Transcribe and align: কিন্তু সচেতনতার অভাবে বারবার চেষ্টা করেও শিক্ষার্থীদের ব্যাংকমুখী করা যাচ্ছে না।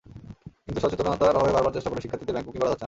কিন্তু 0.65 0.79
সচেতনতার 0.83 1.37
অভাবে 1.39 1.55
বারবার 1.55 1.73
চেষ্টা 1.75 1.89
করেও 1.89 2.03
শিক্ষার্থীদের 2.03 2.35
ব্যাংকমুখী 2.35 2.59
করা 2.59 2.71
যাচ্ছে 2.71 2.77
না। 2.77 2.79